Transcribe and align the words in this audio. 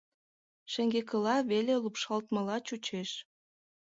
Шеҥгекыла 0.71 1.35
веле 1.51 1.73
лупшалтмыла 1.83 2.57
чучеш. 2.67 3.09